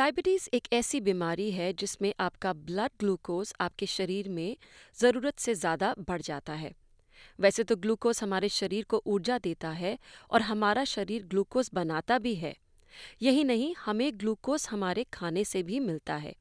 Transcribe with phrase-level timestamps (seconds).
[0.00, 4.56] Diabetes एक ऐसी बीमारी है जिसमें आपका ब्लड ग्लूकोज आपके शरीर में
[5.00, 6.72] ज़रूरत से ज़्यादा बढ़ जाता है।
[7.40, 9.98] वैसे तो ग्लूकोज हमारे शरीर को ऊर्जा देता है
[10.30, 12.54] और हमारा शरीर ग्लूकोज बनाता भी है।
[13.22, 16.34] यही नहीं, हमें ग्लूकोज हमारे खाने से भी मिलता है।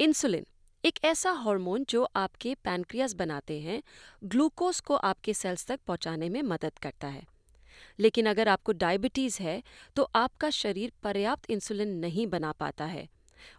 [0.00, 0.46] इंसुलिन,
[0.84, 3.82] एक ऐसा हार्मोन जो आपके पैनक्रियाज बनाते हैं,
[4.24, 7.26] ग्लूकोज को आपके सेल्स तक पहुँचाने में मदद करता है।
[8.00, 9.62] लेकिन अगर आपको डायबिटीज़ है
[9.96, 13.08] तो आपका शरीर पर्याप्त इंसुलिन नहीं बना पाता है।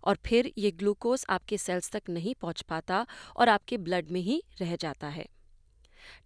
[0.04, 3.06] और फिर ये ग्लूकोज आपके सेल्स तक नहीं पहुँच पाता
[3.36, 5.26] और आपके ब्लड में ही रह जाता है।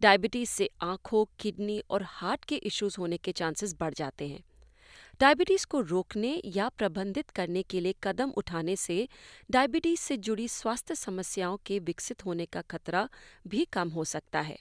[0.01, 4.43] डायबिटीज़ से आँखों, किडनी और हार्ट के इश्यूज़ होने के चांसेस बढ़ जाते हैं।
[5.19, 9.07] डायबिटीज़ को रोकने या प्रबंधित करने के लिए कदम उठाने से
[9.51, 13.07] डायबिटीज़ से जुड़ी स्वास्थ्य समस्याओं के विकसित होने का खतरा
[13.47, 14.57] भी कम हो सकता है।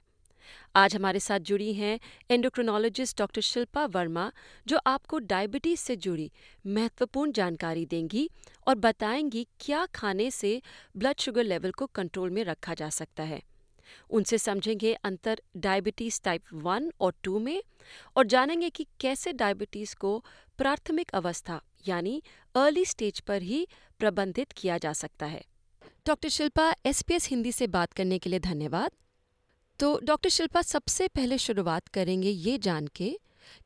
[0.76, 1.98] आज हमारे साथ जुड़ी हैं
[2.30, 4.30] एंडोक्रोनोलॉजिस्ट डॉक्टर शिल्पा वर्मा,
[4.66, 6.30] जो आपको डायबिटीज़ से जुड़ी
[6.66, 8.28] महत्वपूर्ण जानकारी देंगी
[8.66, 10.60] और बताएँगी क्या खाने से
[10.96, 13.42] ब्लड शुगर लेवल को कंट्रोल में रखा जा सकता है।
[14.10, 17.62] उनसे समझेंगे अंतर डायबिटीज़ टाइप वन और टू में
[18.16, 20.18] और जानेंगे कि कैसे डायबिटीज़ को
[20.58, 22.22] प्राथमिक अवस्था यानी
[22.54, 23.66] अर्ली स्टेज पर ही
[23.98, 25.44] प्रबंधित किया जा सकता है।
[26.06, 28.90] डॉक्टर शिल्पा एसपीएस हिंदी से बात करने के लिए धन्यवाद।
[29.80, 33.10] तो डॉक्टर शिल्पा सबसे पहले शुरुआत करेंगे ये जान के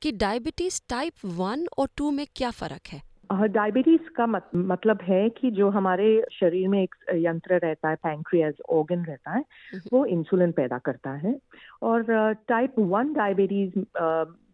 [0.03, 3.01] कि डायबिटीज़ टाइप वन और टू में क्या फ़र्क है।
[3.49, 8.55] डायबिटीज़ का मत, मतलब है कि जो हमारे शरीर में एक यंत्र रहता है पैंक्रियाज
[8.71, 9.45] ऑर्गन रहता है
[9.93, 11.35] वो इंसुलिन पैदा करता है।
[11.83, 12.05] और
[12.49, 13.79] टाइप वन डायबिटीज़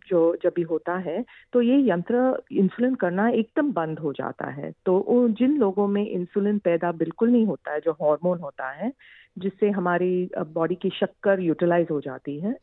[0.08, 4.72] जो जब भी होता है तो ये यंत्र इंसुलिन करना एकदम बंद हो जाता है।
[4.86, 8.92] तो जिन लोगों में इंसुलिन पैदा बिल्कुल नहीं होता है जो हार्मोन होता है
[9.38, 12.56] जिससे हमारी बॉडी की शक्कर यूटिलाइज हो जाती है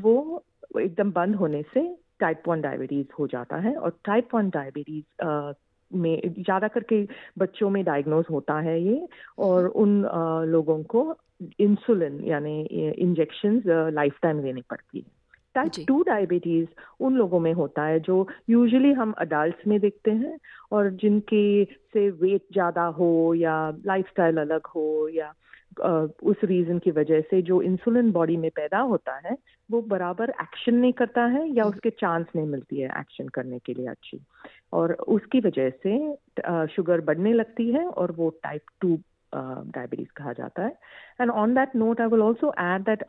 [0.00, 0.44] वो
[0.80, 5.54] एकदम बंद होने से टाइप वन डायबिटीज़ हो जाता है और टाइप वन डायबिटीज़
[5.90, 7.02] में ज़्यादा करके
[7.38, 9.08] बच्चों में डायग्नोज होता है ये
[9.38, 11.16] और उन आ, लोगों को
[11.60, 12.62] इंसुलिन यानी
[12.98, 13.62] इंजेक्शन
[13.94, 15.25] लाइफ टाइम लेनी पड़ती है।
[15.56, 16.68] टाइप टू डायबिटीज़
[17.00, 20.38] उन लोगों में होता है जो यूजुअली हम अडल्ट में देखते हैं
[20.72, 23.56] और जिनके से वेट ज़्यादा हो या
[23.86, 25.32] लाइफस्टाइल अलग हो या
[26.22, 29.36] उस रीजन की वजह से जो इंसुलिन बॉडी में पैदा होता है
[29.70, 33.58] वो बराबर एक्शन नहीं करता है या हम्म। उसके चांस नहीं मिलती है एक्शन करने
[33.58, 34.20] के लिए अच्छी।
[34.72, 38.98] और उसकी वजह से शुगर बढ़ने लगती है और वो टाइप टू
[39.34, 40.72] डायबिटीज़ कहा जाता है।
[41.20, 43.04] And on that note I will also add that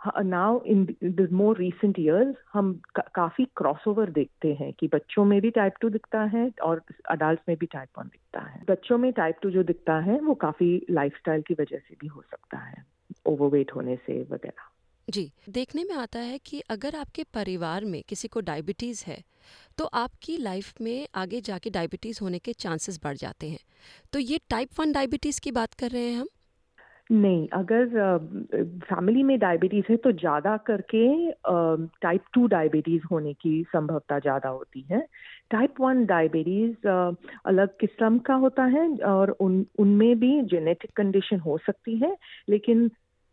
[0.00, 5.40] now in the more recent years हम का, काफ़ी क्रॉसओवर देखते हैं कि बच्चों में
[5.40, 9.12] भी टाइप टू दिखता है और अडल्ट में भी टाइप वन दिखता है। बच्चों में
[9.12, 12.84] टाइप टू जो दिखता है वो काफ़ी लाइफस्टाइल की वजह से भी हो सकता है
[13.26, 14.70] ओवरवेट होने से वगैरह।
[15.08, 19.22] जी देखने में आता है कि अगर आपके परिवार में किसी को डायबिटीज़ है
[19.78, 23.58] तो आपकी लाइफ में आगे जाके डायबिटीज़ होने के चांसेस बढ़ जाते हैं।
[24.12, 26.28] तो ये टाइप वन डायबिटीज़ की बात कर रहे हैं हम?
[27.10, 27.86] नहीं अगर
[28.84, 31.06] फैमिली में डायबिटीज़ है तो ज़्यादा करके
[32.02, 35.00] टाइप टू डायबिटीज़ होने की संभवता ज़्यादा होती है।
[35.50, 36.88] टाइप वन डायबिटीज़
[37.46, 42.16] अलग किस्म का होता है और उन उनमें भी जेनेटिक कंडीशन हो सकती है
[42.48, 42.88] लेकिन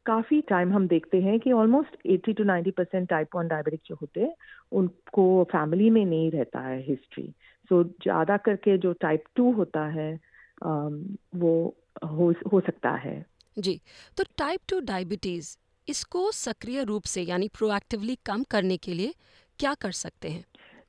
[0.06, 3.96] काफ़ी टाइम हम देखते हैं कि almost 80 to 90 percent type one diabetic जो
[3.96, 4.34] होते हैं
[4.72, 7.24] उनको फैमिली में नहीं रहता है हिस्ट्री
[7.72, 10.20] सो so, ज़्यादा करके जो टाइप टू होता है
[10.64, 13.80] वो हो हो सकता है। जी
[14.18, 15.58] तो टाइप टू डायबिटीज़
[15.88, 19.14] इसको सक्रिय रूप से यानी प्रोएक्टिवली कम करने के लिए
[19.60, 20.44] क्या कर सकते हैं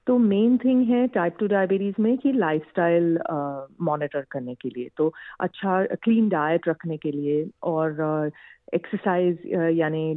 [0.06, 3.19] तो मेन थिंग है टाइप टू डायबिटीज़ में कि लाइफस्टाइल
[3.81, 8.31] मॉनिटर करने के लिए तो अच्छा क्लीन डाइट रखने के लिए और
[8.75, 10.10] एक्सरसाइज uh, यानी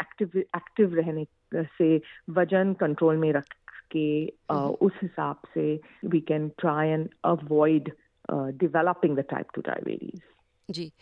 [0.00, 1.96] एक्टिव एक्टिव रहने से
[2.30, 3.52] वज़न कंट्रोल में रख
[3.92, 7.92] के uh। उस हिसाब से we can try and avoid
[8.30, 10.22] developing the type two diabetes
[10.70, 10.92] जी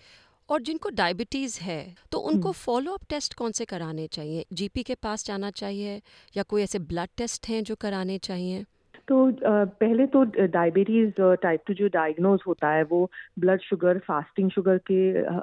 [0.49, 4.45] और जिनको डायबिटीज़ है तो उनको फॉलो अप टेस्ट कौन से कराने चाहिए?
[4.53, 6.01] जीपी के पास जाना चाहिए
[6.37, 8.65] या कोई ऐसे ब्लड टेस्ट हैं जो कराने चाहिए?
[9.09, 11.11] तो पहले तो डायबिटीज़
[11.43, 14.95] टाइप टू जो डायग्नोज होता है वो ब्लड शुगर फास्टिंग शुगर के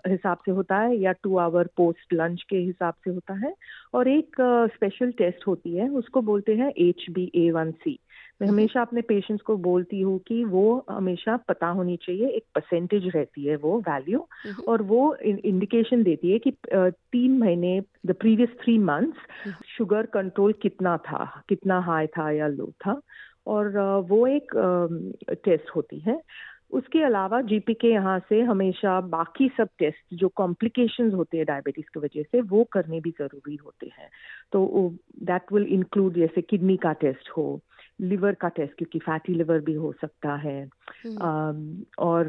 [0.09, 3.53] हिसाब से होता है या टू आवर पोस्ट लंच के हिसाब से होता है।
[3.93, 4.35] और एक
[4.73, 7.97] स्पेशल टेस्ट होती है उसको बोलते हैं H B A one C
[8.41, 13.07] मैं हमेशा अपने पेशेंट्स को बोलती हूँ कि वो हमेशा पता होनी चाहिए एक परसेंटेज
[13.15, 14.27] रहती है वो वैल्यू
[14.67, 20.97] और वो इंडिकेशन देती है कि तीन महीने the previous three months sugar control कितना
[20.97, 23.01] था कितना हाई था या लो था
[23.47, 23.77] और
[24.09, 24.53] वो एक
[25.43, 26.21] टेस्ट होती है।
[26.71, 31.85] उसके अलावा जीपी के यहाँ से हमेशा बाकी सब टेस्ट जो कॉम्प्लिकेशन होते हैं डायबिटीज़
[31.93, 34.09] की वजह से वो करने भी ज़रूरी होते हैं।
[34.51, 37.59] तो दैट विल इंक्लूड जैसे किडनी का टेस्ट हो
[38.01, 40.59] लिवर का टेस्ट क्योंकि फैटी लिवर भी हो सकता है।
[41.05, 42.25] हम्म, और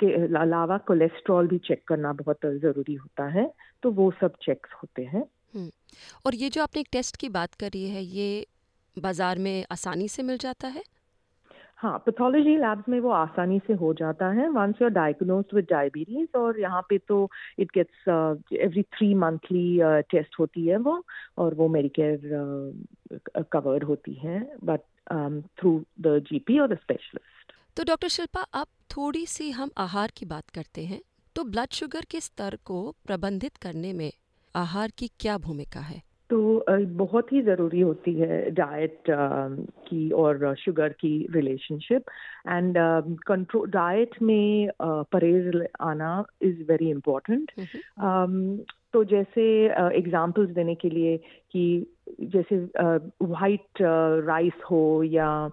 [0.00, 3.50] के अलावा कोलेस्ट्रॉल भी चेक करना बहुत ज़रूरी होता है
[3.82, 5.24] तो वो सब चेक्स होते हैं।
[5.54, 5.70] हम्म।
[6.26, 8.46] और ये जो आपने एक टेस्ट की बात करी है ये
[8.96, 10.82] बाज़ार में आसानी से मिल जाता है?
[11.78, 15.66] हाँ पैथोलॉजी लैब्स में वो आसानी से हो जाता है once you are diagnosed with
[15.70, 17.18] diabetes और यहाँ पे तो
[17.58, 18.08] it gets
[18.52, 19.78] every three monthly
[20.10, 21.02] test होती है वो
[21.38, 22.20] और वो मेडिकेयर
[23.52, 24.80] कवर्ड होती है बट
[25.60, 28.66] थ्रू द जीपी और द स्पेशलिस्ट तो डॉक्टर शिल्पा अब
[28.96, 31.00] थोड़ी सी हम आहार की बात करते हैं
[31.36, 34.10] तो ब्लड शुगर के स्तर को प्रबंधित करने में
[34.54, 36.02] आहार की क्या भूमिका है?
[36.70, 39.02] बहुत ही ज़रूरी होती है डाइट
[39.88, 42.02] की और शुगर की रिलेशनशिप
[42.48, 42.74] एंड
[43.26, 48.58] कंट्रोल डाइट में परहेज आना इज़ वेरी इम्पोर्टेंट हम्म,
[48.92, 49.66] तो जैसे
[49.98, 51.16] एग्जांपल्स देने के लिए
[51.52, 51.86] कि
[52.20, 52.56] जैसे
[53.22, 53.82] वाइट
[54.26, 55.50] राइस हो या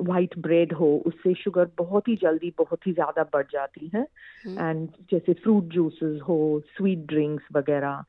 [0.00, 4.06] वाइट ब्रेड हो उससे शुगर बहुत ही जल्दी बहुत ही ज़्यादा बढ़ जाती है।
[4.46, 8.04] हम्म, एंड जैसे फ्रूट जूसेस हो स्वीट ड्रिंक्स वगैरह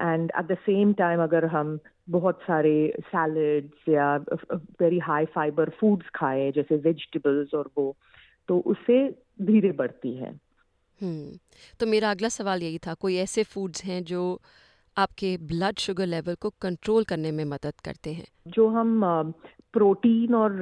[0.00, 1.78] and at the same time अगर हम
[2.10, 4.16] बहुत सारे सैलड्स या
[4.54, 7.96] वेरी हाई फाइबर फूड्स खाएँ जैसे वेजिटेबल्स और वो
[8.48, 9.08] तो उससे
[9.42, 10.30] धीरे बढ़ती है।
[11.00, 11.38] हम्म
[11.80, 14.40] तो मेरा अगला सवाल यही था कोई ऐसे फूड्स हैं जो
[14.96, 18.26] आपके ब्लड शुगर लेवल को कंट्रोल करने में मदद करते हैं?
[18.46, 19.04] जो हम
[19.72, 20.52] प्रोटीन और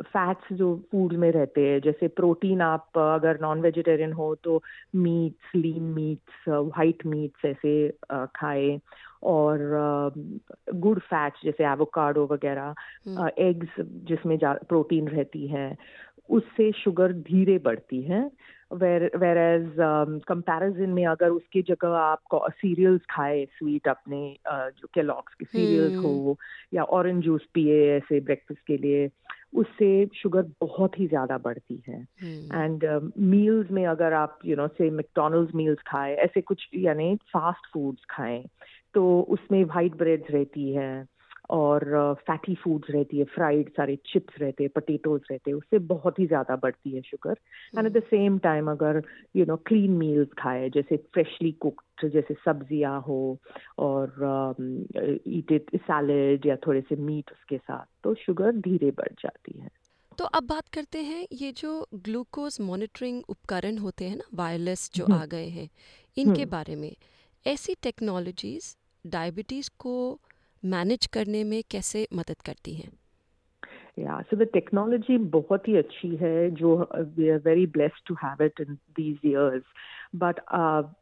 [0.00, 4.62] फैट्स जो फ़ूड में रहते हैं जैसे प्रोटीन आप अगर नॉन वेजिटेरियन हो तो
[4.96, 8.80] meats lean meats white meats ऐसे खाए
[9.22, 9.58] और
[10.74, 12.74] गुड फैट्स जैसे एवोकाडो वगैरह
[13.06, 15.76] हम्म, एग्स जिसमें प्रोटीन रहती है
[16.30, 18.30] उससे शुगर धीरे बढ़ती है।
[18.72, 19.74] वेर एज
[20.28, 26.02] कंपैरिजन में अगर उसकी जगह आप सीरियल्स खाए स्वीट अपने जो केलॉग्स के सीरियल्स हम्म।
[26.02, 26.38] हो
[26.74, 29.10] या ऑरेंज जूस पिए ऐसे ब्रेकफास्ट के लिए
[29.54, 34.68] उससे शुगर बहुत ही ज़्यादा बढ़ती है। हम्म, एंड मील्स में अगर आप you know
[34.68, 38.44] say McDonald's meals खाएँ ऐसे कुछ यानी फास्ट फूड्स खाएँ
[38.94, 41.11] तो उसमें वाइट ब्रेड्स रहती है।
[41.52, 41.84] और
[42.20, 46.26] फैटी फूड्स रहती है फ्राइड सारे चिप्स रहते हैं पोटेटोज रहते हैं उससे बहुत ही
[46.26, 47.36] ज़्यादा बढ़ती है sugar
[47.78, 49.02] and at the same time अगर
[49.36, 53.20] यू नो क्लीन मील्स खाए जैसे फ्रेशली कुक्ड जैसे सब्ज़ियाँ हो
[53.80, 54.14] और
[55.28, 59.70] ईट इट सैलेड या थोड़े से मीट उसके साथ तो शुगर धीरे बढ़ जाती है
[60.18, 65.04] तो अब बात करते हैं ये जो ग्लूकोज मॉनिटरिंग उपकरण होते हैं ना वायरलेस जो
[65.04, 65.68] हम्म। आ गए हैं
[66.16, 66.94] इनके हम्म। बारे में
[67.46, 69.94] ऐसी टेक्नोलॉजीज़ डायबिटीज़ को
[70.64, 72.92] मैनेज करने में कैसे मदद करती हैं?
[73.98, 78.44] या सो द टेक्नोलॉजी बहुत ही अच्छी है जो we are very blessed to have
[78.44, 79.62] it in these years
[80.16, 80.40] but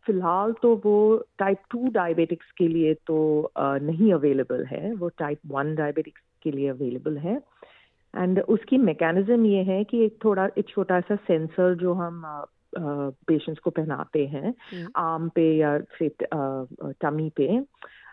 [0.07, 5.39] फ़िलहाल तो वो टाइप टू डायबिटिक्स के लिए तो uh, नहीं अवेलेबल है। वो टाइप
[5.47, 7.37] वन डायबिटिक्स के लिए अवेलेबल है।
[8.17, 12.23] एंड उसकी मैकेनिज्म ये है कि एक थोड़ा एक छोटा सा सेंसर जो हम
[12.79, 16.09] पेशेंट्स को पहनाते हैं हम्म, आर्म पे या से
[17.03, 17.61] टमी पे।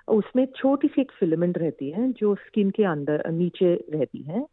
[0.08, 4.46] उसमें छोटी सी एक फिलामेंट रहती है जो स्किन के अंदर नीचे रहती है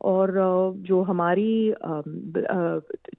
[0.00, 0.32] और
[0.76, 1.74] जो हमारी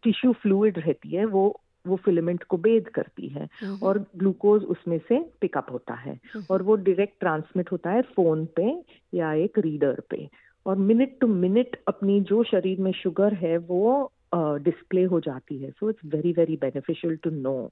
[0.03, 4.97] टिश्यू फ्लूइड रहती है वो वो फिलामेंट को बेद करती है हम्म, और ग्लूकोज उसमें
[4.97, 8.83] से पिकअप होता है हम्म, और वो डायरेक्ट ट्रांसमिट होता है फ़ोन पे
[9.14, 10.30] या एक रीडर पे
[10.66, 15.57] और मिनट टू मिनट अपनी जो शरीर में शुगर है वो डिस्प्ले uh, हो जाती
[15.57, 17.71] है। So it's very very beneficial to know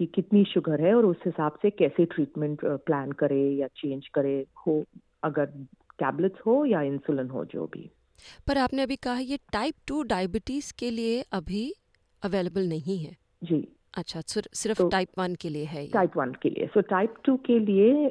[0.00, 4.46] कि कितनी शुगर है और उस हिसाब से कैसे ट्रीटमेंट प्लान करे या चेंज करे
[4.66, 4.84] हो
[5.22, 5.46] अगर
[5.98, 7.90] टैबलेट्स हो या इंसुलिन हो जो भी।
[8.46, 11.74] पर आपने अभी कहा ये टाइप टू डायबिटीज़ के लिए अभी
[12.22, 16.50] अवेलेबल नहीं है। जी। अच्छा सिर्फ़ तो- टाइप वन के लिए है टाइप वन के
[16.50, 18.06] लिए। सो टाइप टू के लिए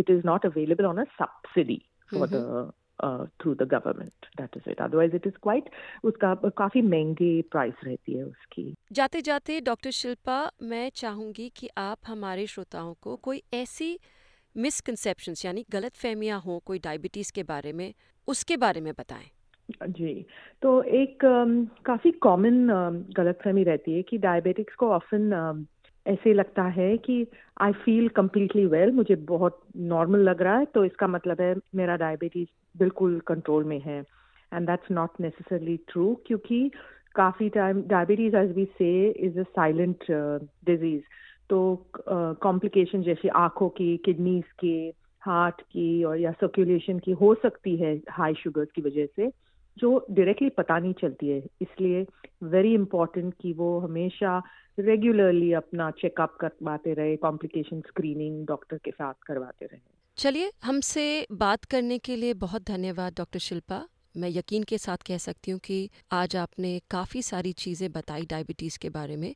[0.00, 1.82] it is not available on a subsidy
[2.14, 2.72] for the
[3.04, 5.70] through the government that is it otherwise it is quite
[6.04, 11.98] उसका काफ़ी महँगी प्राइस रहती है उसकी। जाते जाते डॉक्टर शिल्पा मैं चाहूँगी कि आप
[12.06, 13.98] हमारे श्रोताओं को कोई ऐसी
[14.56, 17.92] मिसकंसेप्शंस यानी गलत फहमियाँ हों कोई डायबिटीज़ के बारे में
[18.28, 19.30] उसके बारे में बताएँ।
[19.88, 20.26] जी
[20.62, 22.66] तो एक um, काफ़ी कॉमन
[23.16, 25.30] गलतफहमी रहती है कि डायबिटिक्स को ऑफन
[26.06, 27.26] ऐसे लगता है कि
[27.60, 31.96] आई फील कम्प्लीटली वेल मुझे बहुत नॉर्मल लग रहा है तो इसका मतलब है मेरा
[31.96, 33.98] डायबिटीज़ बिल्कुल कंट्रोल में है।
[34.52, 36.70] And that's not necessarily true क्योंकि
[37.14, 40.04] काफ़ी time diabetes as we say is a silent
[40.64, 41.02] disease
[41.50, 44.92] तो कॉम्प्लिकेशन uh, जैसे आँखों की किडनीज की
[45.22, 49.30] हार्ट की और या सर्कुलेशन की हो सकती है हाई शुगर्स की वजह से।
[49.78, 52.06] जो डायरेक्टली पता नहीं चलती है इसलिए
[52.42, 54.42] वेरी इंपॉर्टेंट कि वो हमेशा
[54.78, 59.80] रेगुलरली अपना चेकअप करवाते रहे कॉम्प्लिकेशन स्क्रीनिंग डॉक्टर के साथ करवाते रहे।
[60.16, 63.86] चलिए हमसे बात करने के लिए बहुत धन्यवाद डॉक्टर शिल्पा।
[64.16, 68.78] मैं यकीन के साथ कह सकती हूँ कि आज आपने काफ़ी सारी चीज़ें बताई डायबिटीज़
[68.78, 69.34] के बारे में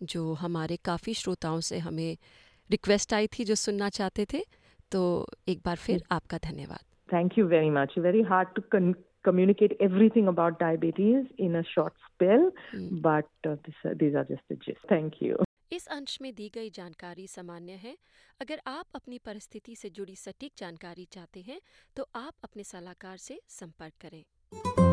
[0.00, 2.16] जो हमारे काफ़ी श्रोताओं से हमें
[2.70, 4.44] रिक्वेस्ट आई थी जो सुनना चाहते थे।
[4.92, 8.62] तो एक बार फिर आपका धन्यवाद। Thank you very much very hard to
[9.28, 12.88] communicate everything about diabetes in a short spell mm.
[13.02, 16.48] but uh, this, uh, these are just the gist thank you इस अंश में दी
[16.54, 17.96] गई जानकारी सामान्य है
[18.40, 21.60] अगर आप अपनी परिस्थिति से जुड़ी सटीक जानकारी चाहते हैं
[21.96, 24.87] तो आप अपने सलाहकार से संपर्क करें